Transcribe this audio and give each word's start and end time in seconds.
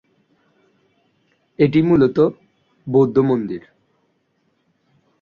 এটি 1.59 1.79
মূলতঃ 1.81 2.27
বৌদ্ধ 2.87 3.15
মন্দির। 3.21 3.61